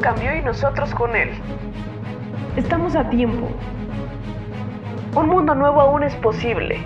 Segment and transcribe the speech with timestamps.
[0.00, 1.30] cambió y nosotros con él.
[2.56, 3.48] Estamos a tiempo.
[5.14, 6.80] Un mundo nuevo aún es posible.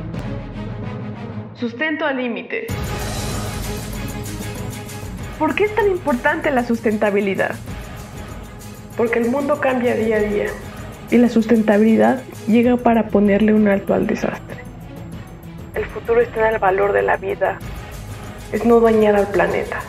[1.55, 2.67] Sustento al límite.
[5.39, 7.55] ¿Por qué es tan importante la sustentabilidad?
[8.97, 10.47] Porque el mundo cambia día a día
[11.11, 14.59] y la sustentabilidad llega para ponerle un alto al desastre.
[15.75, 17.59] El futuro está en el valor de la vida,
[18.53, 19.81] es no dañar al planeta.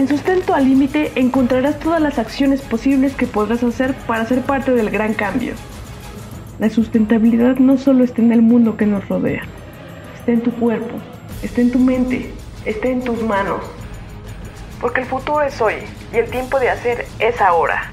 [0.00, 4.70] En Sustento al Límite encontrarás todas las acciones posibles que podrás hacer para ser parte
[4.70, 5.52] del gran cambio.
[6.58, 9.42] La sustentabilidad no solo está en el mundo que nos rodea,
[10.14, 10.96] está en tu cuerpo,
[11.42, 12.32] está en tu mente,
[12.64, 13.62] está en tus manos.
[14.80, 15.74] Porque el futuro es hoy
[16.14, 17.92] y el tiempo de hacer es ahora.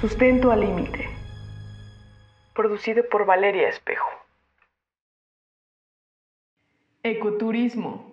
[0.00, 1.10] Sustento al Límite.
[2.54, 4.08] Producido por Valeria Espejo.
[7.02, 8.05] Ecoturismo.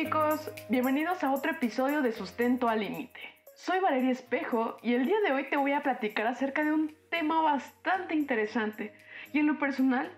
[0.00, 3.18] Chicos, bienvenidos a otro episodio de Sustento al Límite.
[3.56, 6.94] Soy Valeria Espejo y el día de hoy te voy a platicar acerca de un
[7.10, 8.94] tema bastante interesante
[9.32, 10.08] y en lo personal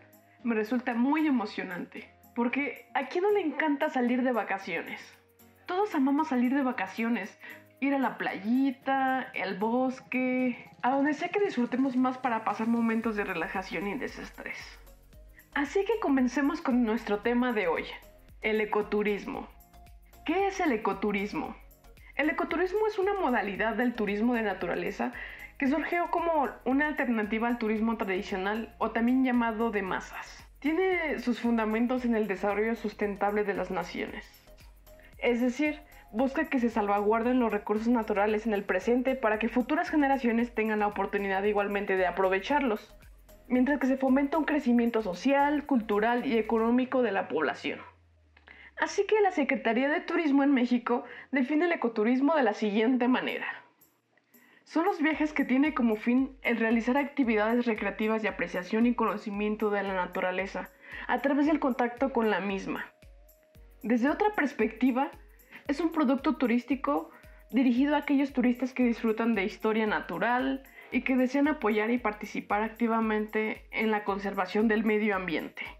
[0.45, 2.11] me resulta muy emocionante.
[2.34, 5.01] Porque a quién no le encanta salir de vacaciones.
[5.64, 7.41] Todos amamos salir de vacaciones,
[7.81, 13.17] ir a la playita, el bosque, a donde sea que disfrutemos más para pasar momentos
[13.17, 14.58] de relajación y desestrés.
[15.55, 17.86] Así que comencemos con nuestro tema de hoy,
[18.42, 19.48] el ecoturismo.
[20.25, 21.57] ¿Qué es el ecoturismo?
[22.15, 25.13] El ecoturismo es una modalidad del turismo de naturaleza
[25.59, 30.47] que surgió como una alternativa al turismo tradicional o también llamado de masas.
[30.59, 34.27] Tiene sus fundamentos en el desarrollo sustentable de las naciones.
[35.17, 35.81] Es decir,
[36.13, 40.81] busca que se salvaguarden los recursos naturales en el presente para que futuras generaciones tengan
[40.81, 42.95] la oportunidad igualmente de aprovecharlos,
[43.48, 47.80] mientras que se fomenta un crecimiento social, cultural y económico de la población.
[48.80, 53.46] Así que la Secretaría de Turismo en México define el ecoturismo de la siguiente manera.
[54.64, 59.68] Son los viajes que tiene como fin el realizar actividades recreativas de apreciación y conocimiento
[59.68, 60.70] de la naturaleza
[61.08, 62.86] a través del contacto con la misma.
[63.83, 65.11] Desde otra perspectiva,
[65.68, 67.11] es un producto turístico
[67.51, 72.62] dirigido a aquellos turistas que disfrutan de historia natural y que desean apoyar y participar
[72.62, 75.80] activamente en la conservación del medio ambiente.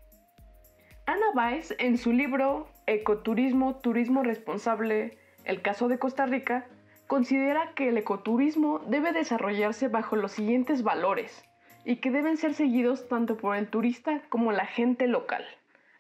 [1.11, 6.69] Ana Baez, en su libro Ecoturismo, Turismo Responsable, el caso de Costa Rica,
[7.09, 11.45] considera que el ecoturismo debe desarrollarse bajo los siguientes valores
[11.85, 15.45] y que deben ser seguidos tanto por el turista como la gente local.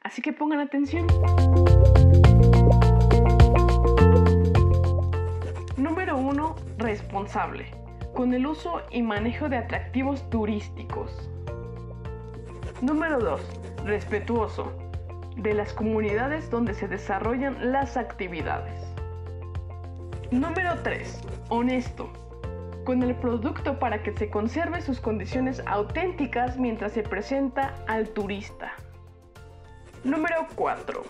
[0.00, 1.08] Así que pongan atención.
[5.76, 6.54] Número 1.
[6.78, 7.66] Responsable.
[8.14, 11.28] Con el uso y manejo de atractivos turísticos.
[12.80, 13.40] Número 2.
[13.84, 14.89] Respetuoso
[15.42, 18.78] de las comunidades donde se desarrollan las actividades.
[20.30, 21.20] Número 3.
[21.48, 22.12] Honesto.
[22.84, 28.72] Con el producto para que se conserve sus condiciones auténticas mientras se presenta al turista.
[30.04, 31.02] Número 4.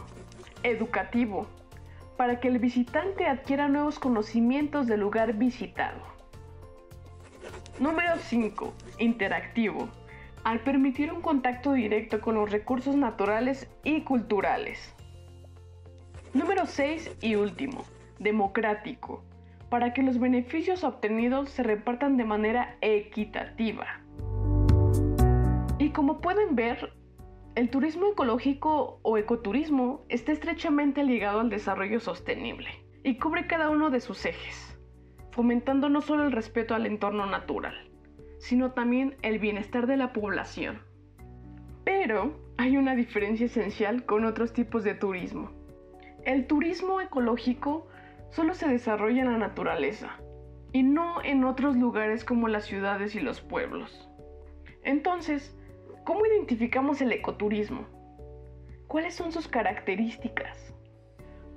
[0.62, 1.46] Educativo.
[2.16, 6.00] Para que el visitante adquiera nuevos conocimientos del lugar visitado.
[7.78, 8.72] Número 5.
[8.98, 9.88] Interactivo
[10.44, 14.94] al permitir un contacto directo con los recursos naturales y culturales.
[16.32, 17.84] Número 6 y último,
[18.18, 19.24] democrático,
[19.68, 24.00] para que los beneficios obtenidos se repartan de manera equitativa.
[25.78, 26.92] Y como pueden ver,
[27.56, 32.68] el turismo ecológico o ecoturismo está estrechamente ligado al desarrollo sostenible
[33.02, 34.78] y cubre cada uno de sus ejes,
[35.32, 37.89] fomentando no solo el respeto al entorno natural,
[38.40, 40.80] sino también el bienestar de la población.
[41.84, 45.50] Pero hay una diferencia esencial con otros tipos de turismo.
[46.24, 47.86] El turismo ecológico
[48.30, 50.16] solo se desarrolla en la naturaleza
[50.72, 54.08] y no en otros lugares como las ciudades y los pueblos.
[54.82, 55.56] Entonces,
[56.04, 57.86] ¿cómo identificamos el ecoturismo?
[58.86, 60.74] ¿Cuáles son sus características?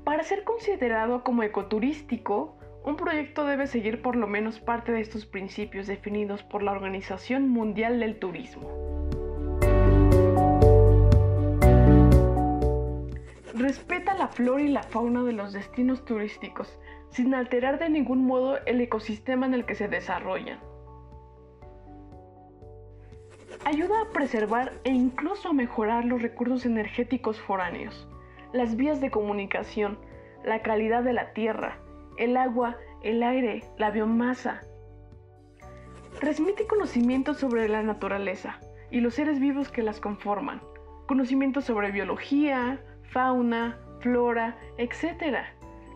[0.04, 5.26] Para ser considerado como ecoturístico, un proyecto debe seguir por lo menos parte de estos
[5.26, 8.70] principios definidos por la Organización Mundial del Turismo.
[13.54, 16.78] Respeta la flora y la fauna de los destinos turísticos,
[17.10, 20.60] sin alterar de ningún modo el ecosistema en el que se desarrollan.
[23.64, 28.10] Ayuda a preservar e incluso a mejorar los recursos energéticos foráneos,
[28.52, 29.98] las vías de comunicación,
[30.44, 31.78] la calidad de la tierra,
[32.18, 34.62] el agua, el aire, la biomasa.
[36.20, 38.60] Transmite conocimientos sobre la naturaleza
[38.92, 40.62] y los seres vivos que las conforman,
[41.08, 42.80] conocimientos sobre biología,
[43.12, 45.38] fauna, flora, etc.,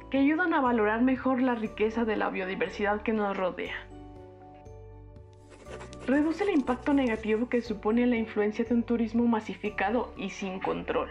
[0.10, 3.75] que ayudan a valorar mejor la riqueza de la biodiversidad que nos rodea.
[6.08, 11.10] Reduce el impacto negativo que supone la influencia de un turismo masificado y sin control.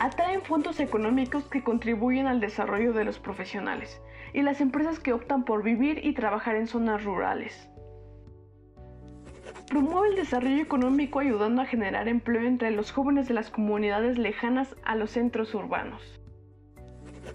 [0.00, 4.00] Atraen fondos económicos que contribuyen al desarrollo de los profesionales
[4.32, 7.68] y las empresas que optan por vivir y trabajar en zonas rurales.
[9.68, 14.76] Promueve el desarrollo económico ayudando a generar empleo entre los jóvenes de las comunidades lejanas
[14.84, 16.20] a los centros urbanos.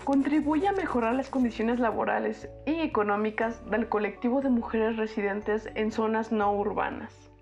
[0.05, 6.31] Contribuye a mejorar las condiciones laborales y económicas del colectivo de mujeres residentes en zonas
[6.31, 7.32] no urbanas.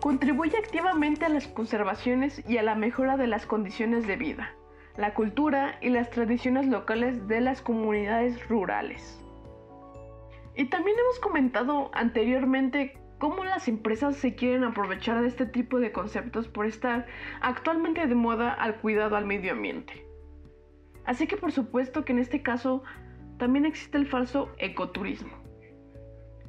[0.00, 4.52] Contribuye activamente a las conservaciones y a la mejora de las condiciones de vida
[4.96, 9.22] la cultura y las tradiciones locales de las comunidades rurales.
[10.54, 15.92] Y también hemos comentado anteriormente cómo las empresas se quieren aprovechar de este tipo de
[15.92, 17.06] conceptos por estar
[17.42, 20.06] actualmente de moda al cuidado al medio ambiente.
[21.04, 22.82] Así que por supuesto que en este caso
[23.38, 25.45] también existe el falso ecoturismo.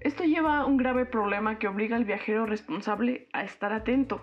[0.02, 4.22] Esto lleva a un grave problema que obliga al viajero responsable a estar atento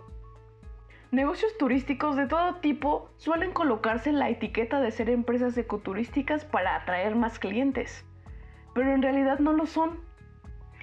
[1.15, 7.15] Negocios turísticos de todo tipo suelen colocarse la etiqueta de ser empresas ecoturísticas para atraer
[7.15, 8.05] más clientes,
[8.75, 10.01] pero en realidad no lo son.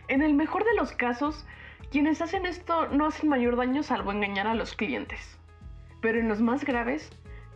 [0.07, 1.45] En el mejor de los casos,
[1.91, 5.37] quienes hacen esto no hacen mayor daño salvo engañar a los clientes.
[5.99, 7.11] Pero en los más graves,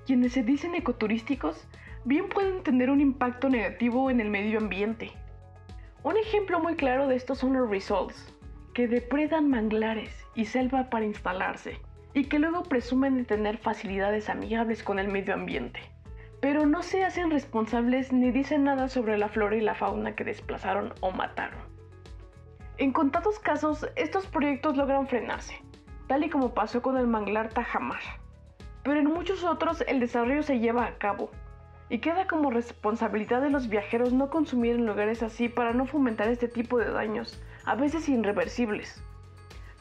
[0.05, 1.69] quienes se dicen ecoturísticos
[2.03, 5.13] bien pueden tener un impacto negativo en el medio ambiente.
[6.05, 8.31] Un ejemplo muy claro de esto son los resorts,
[8.75, 11.79] que depredan manglares y selva para instalarse
[12.13, 15.79] y que luego presumen de tener facilidades amigables con el medio ambiente.
[16.41, 20.23] Pero no se hacen responsables ni dicen nada sobre la flora y la fauna que
[20.23, 21.57] desplazaron o mataron.
[22.77, 25.59] En contados casos, estos proyectos logran frenarse,
[26.05, 28.03] tal y como pasó con el manglar Tajamar.
[28.83, 31.31] Pero en muchos otros el desarrollo se lleva a cabo,
[31.89, 36.29] y queda como responsabilidad de los viajeros no consumir en lugares así para no fomentar
[36.29, 39.01] este tipo de daños, a veces irreversibles.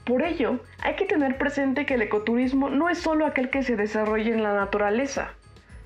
[0.04, 3.76] Por ello, hay que tener presente que el ecoturismo no es solo aquel que se
[3.76, 5.30] desarrolla en la naturaleza,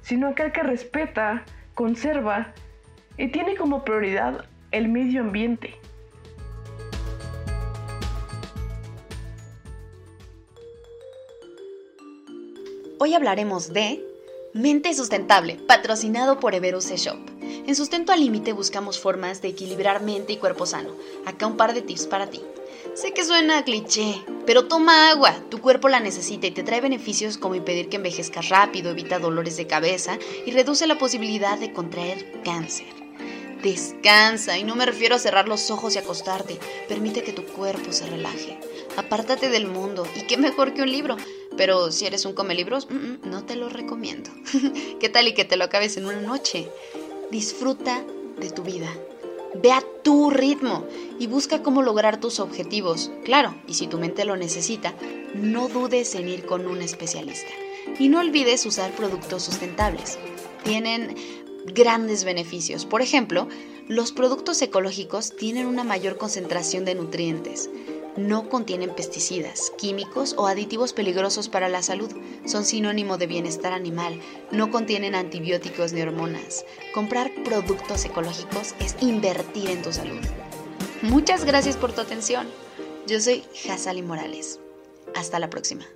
[0.00, 1.44] sino aquel que respeta,
[1.75, 2.53] conserva
[3.17, 5.76] y tiene como prioridad el medio ambiente.
[12.99, 14.07] Hoy hablaremos de
[14.58, 17.20] Mente Sustentable, patrocinado por Everuse Shop.
[17.40, 20.96] En Sustento al Límite buscamos formas de equilibrar mente y cuerpo sano.
[21.26, 22.43] Acá un par de tips para ti.
[22.93, 27.38] Sé que suena cliché, pero toma agua, tu cuerpo la necesita y te trae beneficios
[27.38, 32.43] como impedir que envejezcas rápido, evita dolores de cabeza y reduce la posibilidad de contraer
[32.43, 32.88] cáncer.
[33.62, 36.58] Descansa, y no me refiero a cerrar los ojos y acostarte,
[36.88, 38.58] permite que tu cuerpo se relaje.
[38.96, 41.16] Apártate del mundo, y qué mejor que un libro.
[41.58, 44.31] Pero si eres un come libros, mm, no te lo recomiendo.
[45.00, 46.69] ¿Qué tal y que te lo acabes en una noche?
[47.31, 48.02] Disfruta
[48.40, 48.88] de tu vida.
[49.60, 50.87] Ve a tu ritmo
[51.19, 53.10] y busca cómo lograr tus objetivos.
[53.25, 54.94] Claro, y si tu mente lo necesita,
[55.34, 57.50] no dudes en ir con un especialista.
[57.99, 60.19] Y no olvides usar productos sustentables.
[60.62, 61.16] Tienen
[61.75, 62.87] grandes beneficios.
[62.87, 63.49] Por ejemplo,
[63.88, 67.68] los productos ecológicos tienen una mayor concentración de nutrientes
[68.18, 72.10] no contienen pesticidas, químicos o aditivos peligrosos para la salud.
[72.44, 74.20] Son sinónimo de bienestar animal.
[74.50, 76.64] No contienen antibióticos ni hormonas.
[76.92, 80.20] Comprar productos ecológicos es invertir en tu salud.
[81.02, 82.48] Muchas gracias por tu atención.
[83.06, 84.60] Yo soy Hazali Morales.
[85.14, 85.87] Hasta la próxima.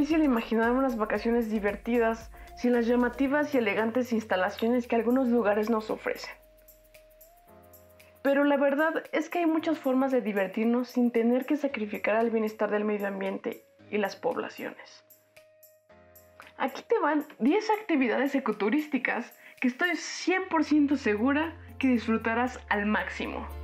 [0.00, 5.90] Difícil imaginar unas vacaciones divertidas sin las llamativas y elegantes instalaciones que algunos lugares nos
[5.90, 6.30] ofrecen.
[8.22, 12.30] Pero la verdad es que hay muchas formas de divertirnos sin tener que sacrificar el
[12.30, 15.04] bienestar del medio ambiente y las poblaciones.
[16.56, 23.59] Aquí te van 10 actividades ecoturísticas que estoy 100% segura que disfrutarás al máximo.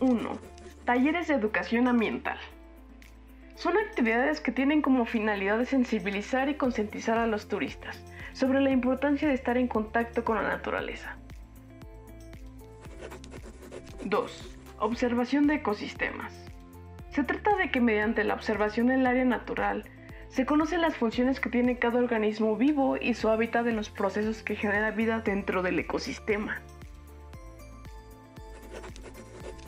[0.00, 0.38] 1.
[0.86, 2.38] Talleres de educación ambiental.
[3.54, 8.02] Son actividades que tienen como finalidad sensibilizar y concientizar a los turistas
[8.32, 11.16] sobre la importancia de estar en contacto con la naturaleza.
[14.04, 14.56] 2.
[14.78, 16.32] Observación de ecosistemas.
[17.10, 19.84] Se trata de que mediante la observación del área natural
[20.28, 24.42] se conocen las funciones que tiene cada organismo vivo y su hábitat en los procesos
[24.42, 26.62] que genera vida dentro del ecosistema.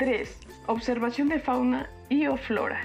[0.02, 0.36] 3.
[0.66, 2.80] Observación de fauna y o flora.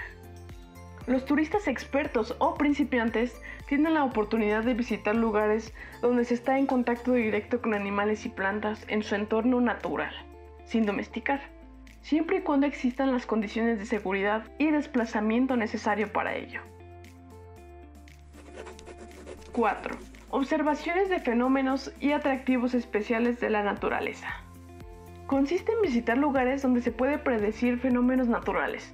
[1.07, 6.67] Los turistas expertos o principiantes tienen la oportunidad de visitar lugares donde se está en
[6.67, 10.13] contacto directo con animales y plantas en su entorno natural,
[10.65, 11.41] sin domesticar,
[12.03, 16.61] siempre y cuando existan las condiciones de seguridad y desplazamiento necesario para ello.
[19.53, 19.97] 4.
[20.29, 24.46] Observaciones de fenómenos y atractivos especiales de la naturaleza.
[25.27, 28.89] Consiste en visitar lugares donde se puede predecir fenómenos naturales,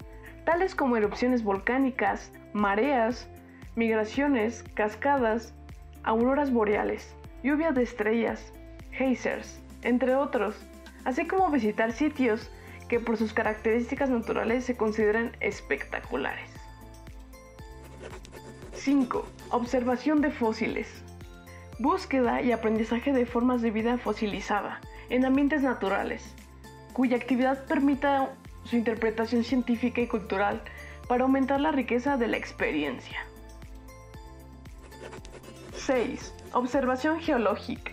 [0.45, 3.29] tales como erupciones volcánicas, mareas,
[3.75, 5.53] migraciones, cascadas,
[6.01, 8.51] auroras boreales, lluvia de estrellas,
[8.91, 10.55] geysers, entre otros,
[11.05, 12.49] así como visitar sitios
[12.89, 16.49] que por sus características naturales se consideran espectaculares.
[18.73, 19.23] 5.
[19.51, 21.03] Observación de fósiles.
[21.77, 24.81] Búsqueda y aprendizaje de formas de vida fosilizada
[25.13, 26.33] en ambientes naturales,
[26.91, 30.63] cuya actividad permita su interpretación científica y cultural
[31.07, 33.19] para aumentar la riqueza de la experiencia.
[35.75, 36.33] 6.
[36.53, 37.91] Observación geológica.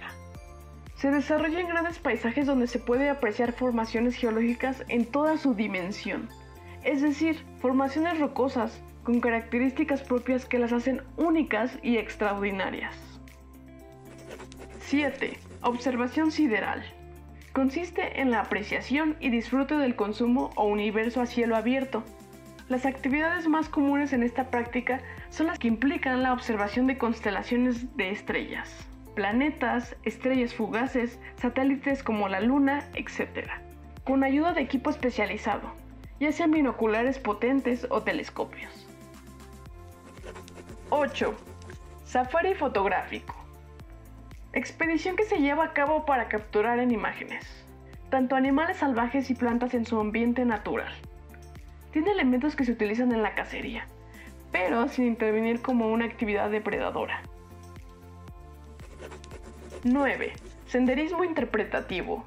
[0.95, 6.31] Se desarrolla en grandes paisajes donde se puede apreciar formaciones geológicas en toda su dimensión,
[6.85, 12.95] es decir, formaciones rocosas con características propias que las hacen únicas y extraordinarias.
[14.81, 15.37] 7.
[15.61, 16.83] Observación sideral.
[17.53, 22.05] Consiste en la apreciación y disfrute del consumo o universo a cielo abierto.
[22.69, 27.97] Las actividades más comunes en esta práctica son las que implican la observación de constelaciones
[27.97, 33.49] de estrellas, planetas, estrellas fugaces, satélites como la Luna, etc.,
[34.05, 35.73] con ayuda de equipo especializado,
[36.21, 38.87] ya sean binoculares potentes o telescopios.
[40.91, 41.35] 8.
[42.05, 43.40] Safari fotográfico.
[44.53, 47.47] Expedición que se lleva a cabo para capturar en imágenes,
[48.09, 50.93] tanto animales salvajes y plantas en su ambiente natural.
[51.93, 53.87] Tiene elementos que se utilizan en la cacería,
[54.51, 57.23] pero sin intervenir como una actividad depredadora.
[59.85, 60.33] 9.
[60.67, 62.25] Senderismo interpretativo.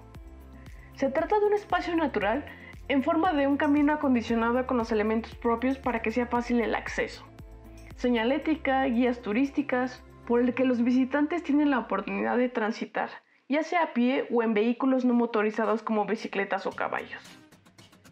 [0.96, 2.46] Se trata de un espacio natural
[2.88, 6.74] en forma de un camino acondicionado con los elementos propios para que sea fácil el
[6.74, 7.26] acceso.
[7.98, 13.10] Señalética, guías turísticas, por el que los visitantes tienen la oportunidad de transitar,
[13.50, 17.22] ya sea a pie o en vehículos no motorizados como bicicletas o caballos,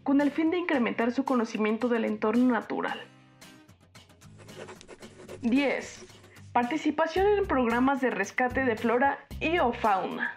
[0.04, 3.00] con el fin de incrementar su conocimiento del entorno natural.
[5.42, 6.06] 10.
[6.52, 10.36] Participación en programas de rescate de flora y o fauna.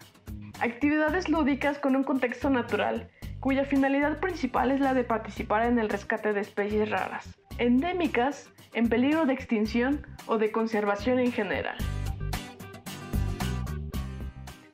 [0.61, 5.91] Actividades lúdicas con un contexto natural, cuya finalidad principal es la de participar en el
[5.91, 11.77] rescate de especies raras, endémicas, en peligro de extinción o de conservación en general.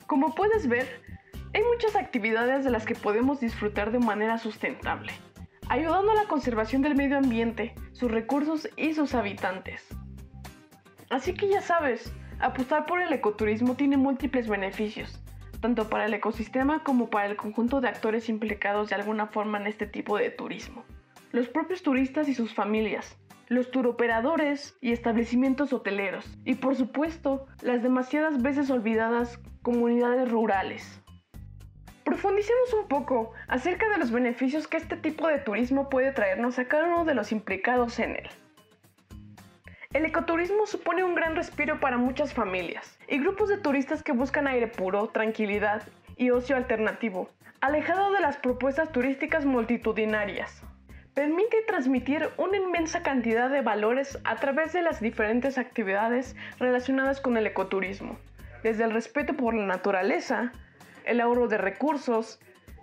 [0.06, 0.88] Como puedes ver,
[1.54, 5.12] hay muchas actividades de las que podemos disfrutar de manera sustentable,
[5.68, 9.86] ayudando a la conservación del medio ambiente, sus recursos y sus habitantes.
[11.10, 15.20] Así que ya sabes, apostar por el ecoturismo tiene múltiples beneficios,
[15.60, 19.66] tanto para el ecosistema como para el conjunto de actores implicados de alguna forma en
[19.66, 20.84] este tipo de turismo.
[21.32, 23.16] Los propios turistas y sus familias,
[23.50, 31.02] los turoperadores y establecimientos hoteleros, y por supuesto, las demasiadas veces olvidadas comunidades rurales.
[32.04, 36.66] Profundicemos un poco acerca de los beneficios que este tipo de turismo puede traernos a
[36.66, 38.28] cada uno de los implicados en él.
[39.92, 44.46] El ecoturismo supone un gran respiro para muchas familias y grupos de turistas que buscan
[44.46, 45.82] aire puro, tranquilidad
[46.16, 47.28] y ocio alternativo,
[47.60, 50.62] alejado de las propuestas turísticas multitudinarias
[51.14, 57.36] permite transmitir una inmensa cantidad de valores a través de las diferentes actividades relacionadas con
[57.36, 58.18] el ecoturismo,
[58.62, 60.52] desde el respeto por la naturaleza,
[61.04, 62.40] el ahorro de recursos,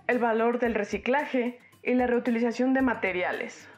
[0.08, 3.70] el valor del reciclaje y la reutilización de materiales.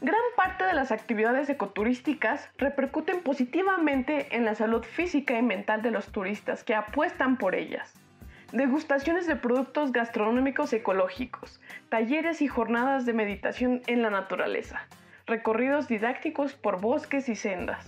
[0.00, 5.90] Gran parte de las actividades ecoturísticas repercuten positivamente en la salud física y mental de
[5.90, 7.94] los turistas que apuestan por ellas
[8.52, 14.86] degustaciones de productos gastronómicos ecológicos, talleres y jornadas de meditación en la naturaleza,
[15.26, 17.86] recorridos didácticos por bosques y sendas,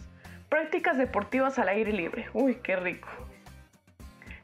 [0.51, 2.29] prácticas deportivas al aire libre.
[2.35, 3.09] Uy, qué rico.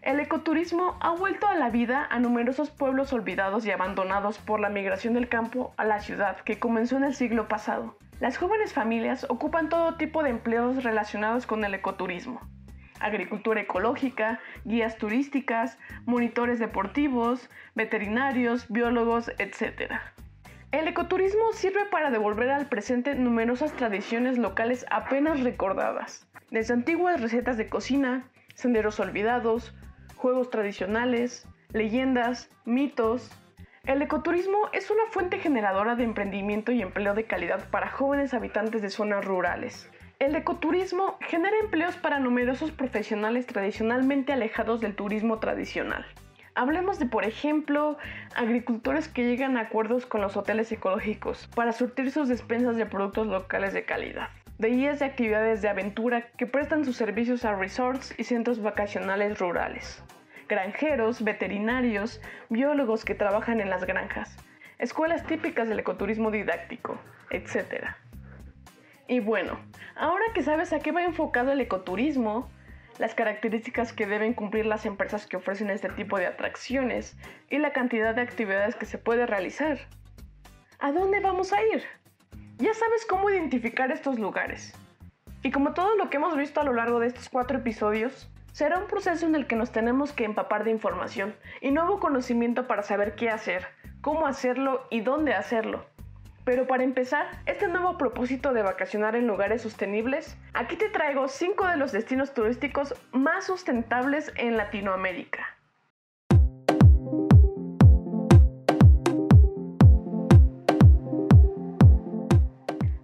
[0.01, 4.71] El ecoturismo ha vuelto a la vida a numerosos pueblos olvidados y abandonados por la
[4.71, 7.99] migración del campo a la ciudad que comenzó en el siglo pasado.
[8.21, 12.41] Las jóvenes familias ocupan todo tipo de empleos relacionados con el ecoturismo
[13.01, 19.93] agricultura ecológica, guías turísticas, monitores deportivos, veterinarios, biólogos, etc.
[20.73, 27.57] El ecoturismo sirve para devolver al presente numerosas tradiciones locales apenas recordadas, desde antiguas recetas
[27.57, 29.75] de cocina, senderos olvidados,
[30.17, 33.31] juegos tradicionales, leyendas, mitos,
[33.85, 38.83] El ecoturismo es una fuente generadora de emprendimiento y empleo de calidad para jóvenes habitantes
[38.83, 39.89] de zonas rurales.
[40.19, 46.07] El ecoturismo genera empleos para numerosos profesionales tradicionalmente alejados del turismo tradicional.
[46.55, 47.99] Hablemos de, por ejemplo,
[48.35, 53.27] agricultores que llegan a acuerdos con los hoteles ecológicos para surtir sus despensas de productos
[53.27, 54.31] locales de calidad.
[54.57, 59.39] De guías de actividades de aventura que prestan sus servicios a resorts y centros vacacionales
[59.39, 60.03] rurales
[60.49, 64.37] granjeros, veterinarios, biólogos que trabajan en las granjas,
[64.79, 66.99] escuelas típicas del ecoturismo didáctico,
[67.31, 67.97] etc.
[69.09, 69.59] Y bueno,
[69.95, 72.51] ahora que sabes a qué va enfocado el ecoturismo,
[72.99, 77.17] las características que deben cumplir las empresas que ofrecen este tipo de atracciones
[77.51, 79.79] y la cantidad de actividades que se puede realizar.
[80.79, 81.85] ¿A dónde vamos a ir?
[82.59, 84.75] Ya sabes cómo identificar estos lugares.
[85.43, 88.79] Y como todo lo que hemos visto a lo largo de estos cuatro episodios, Será
[88.79, 92.83] un proceso en el que nos tenemos que empapar de información y nuevo conocimiento para
[92.83, 93.67] saber qué hacer,
[94.01, 95.85] cómo hacerlo y dónde hacerlo.
[96.47, 101.67] Pero para empezar, este nuevo propósito de vacacionar en lugares sostenibles, aquí te traigo 5
[101.67, 105.45] de los destinos turísticos más sustentables en Latinoamérica.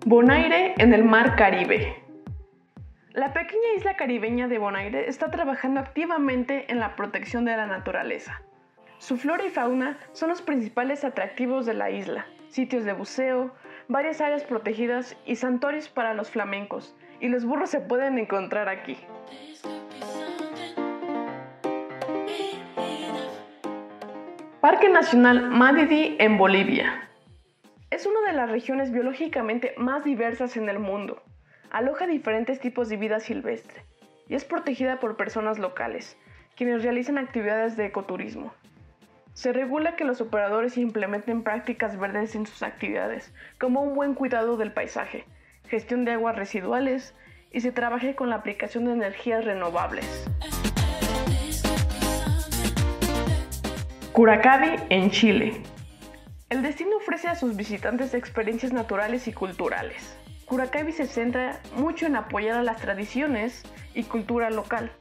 [0.06, 1.96] Bonaire en el Mar Caribe.
[3.10, 8.40] La pequeña isla caribeña de Bonaire está trabajando activamente en la protección de la naturaleza.
[8.98, 13.50] Su flora y fauna son los principales atractivos de la isla, sitios de buceo,
[13.88, 18.96] varias áreas protegidas y santuarios para los flamencos, y los burros se pueden encontrar aquí.
[24.60, 27.08] Parque Nacional Madidi en Bolivia.
[27.90, 31.22] Es una de las regiones biológicamente más diversas en el mundo
[31.72, 33.82] aloja diferentes tipos de vida silvestre
[34.28, 36.18] y es protegida por personas locales,
[36.54, 38.52] quienes realizan actividades de ecoturismo.
[39.34, 44.58] Se regula que los operadores implementen prácticas verdes en sus actividades, como un buen cuidado
[44.58, 45.24] del paisaje,
[45.68, 47.14] gestión de aguas residuales
[47.50, 50.06] y se trabaje con la aplicación de energías renovables.
[54.12, 55.62] Curacabi en Chile.
[56.50, 60.14] El destino ofrece a sus visitantes experiencias naturales y culturales.
[60.44, 63.62] Curacabi se centra mucho en apoyar a las tradiciones
[63.94, 64.92] y cultura local.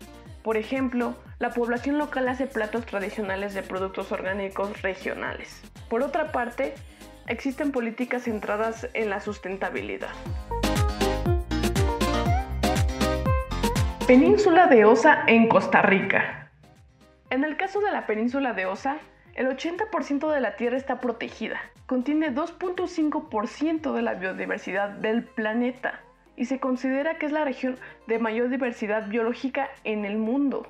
[0.42, 5.64] Por ejemplo, la población local hace platos tradicionales de productos orgánicos regionales.
[5.90, 6.76] Por otra parte,
[7.26, 10.12] existen políticas centradas en la sustentabilidad.
[14.06, 16.52] Península de Osa en Costa Rica.
[17.32, 18.98] En el caso de la península de Osa,
[19.34, 26.02] el 80% de la Tierra está protegida, contiene 2.5% de la biodiversidad del planeta
[26.36, 30.68] y se considera que es la región de mayor diversidad biológica en el mundo.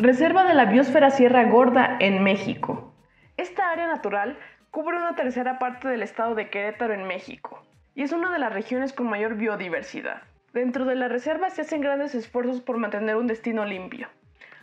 [0.00, 2.94] Reserva de la Biosfera Sierra Gorda en México.
[3.36, 4.38] Esta área natural
[4.70, 8.52] cubre una tercera parte del estado de Querétaro en México y es una de las
[8.52, 10.22] regiones con mayor biodiversidad.
[10.52, 14.08] Dentro de la reserva se hacen grandes esfuerzos por mantener un destino limpio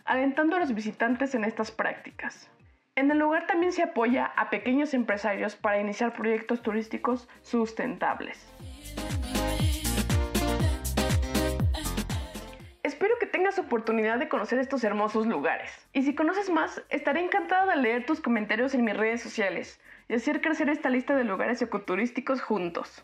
[0.05, 2.49] alentando a los visitantes en estas prácticas.
[2.95, 8.47] En el lugar también se apoya a pequeños empresarios para iniciar proyectos turísticos sustentables.
[13.65, 15.69] Oportunidad de conocer estos hermosos lugares.
[15.93, 20.13] Y si conoces más, estaré encantada de leer tus comentarios en mis redes sociales y
[20.13, 23.03] hacer crecer esta lista de lugares ecoturísticos juntos.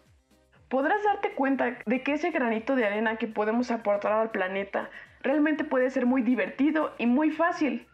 [0.69, 4.89] Podrás darte cuenta de que ese granito de arena que podemos aportar al planeta
[5.21, 7.87] realmente puede ser muy divertido y muy fácil.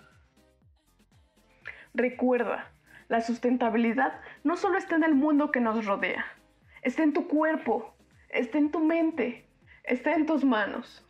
[1.94, 2.72] Recuerda,
[3.08, 6.26] la sustentabilidad no solo está en el mundo que nos rodea,
[6.84, 7.96] está en tu cuerpo,
[8.30, 9.48] está en tu mente,
[9.84, 11.07] está en tus manos.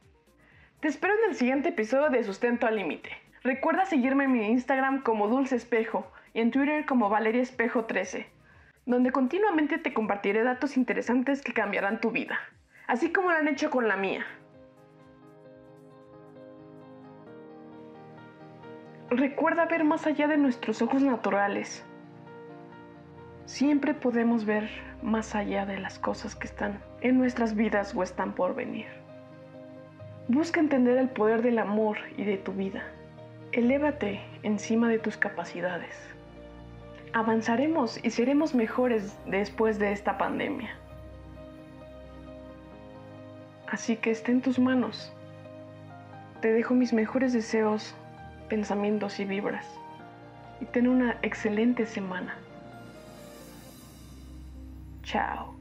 [0.87, 3.09] Te espero en el siguiente episodio de Sustento al Límite.
[3.43, 8.25] Recuerda seguirme en mi Instagram como Dulce Espejo y en Twitter como Valeria Espejo 13,
[8.85, 12.39] donde continuamente te compartiré datos interesantes que cambiarán tu vida,
[12.87, 14.25] así como lo han hecho con la mía.
[19.09, 21.85] Recuerda ver más allá de nuestros ojos naturales.
[23.43, 24.69] Siempre podemos ver
[25.01, 29.06] más allá de las cosas que están en nuestras vidas o están por venir.
[30.29, 32.83] Busca entender el poder del amor y de tu vida.
[33.53, 35.95] Elévate encima de tus capacidades.
[37.13, 40.75] Avanzaremos y seremos mejores después de esta pandemia.
[43.67, 45.13] Así que esté en tus manos.
[46.41, 47.95] Te dejo mis mejores deseos
[48.49, 49.65] pensamientos y vibras.
[50.59, 52.35] Y ten una excelente semana.
[55.03, 55.56] Chao.